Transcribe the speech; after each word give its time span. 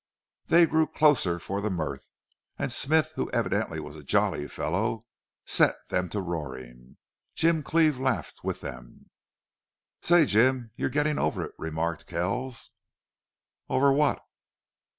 They 0.47 0.65
grew 0.65 0.87
closer 0.87 1.37
for 1.37 1.61
the 1.61 1.69
mirth, 1.69 2.09
and 2.57 2.71
Smith, 2.71 3.11
who 3.15 3.29
evidently 3.29 3.79
was 3.79 3.95
a 3.95 4.03
jolly 4.03 4.47
fellow, 4.47 5.03
set 5.45 5.75
them 5.89 6.09
to 6.09 6.21
roaring. 6.21 6.97
Jim 7.35 7.61
Cleve 7.61 7.99
laughed 7.99 8.43
with 8.43 8.61
them. 8.61 9.11
"Say, 10.01 10.25
Jim, 10.25 10.71
you're 10.75 10.89
getting 10.89 11.19
over 11.19 11.45
it," 11.45 11.53
remarked 11.59 12.07
Kells. 12.07 12.71
"Over 13.69 13.93
what?" 13.93 14.23